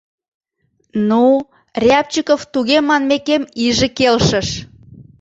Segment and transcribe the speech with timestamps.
[1.09, 1.25] Ну,
[1.85, 4.49] Рябчиков туге манмекем иже келшыш.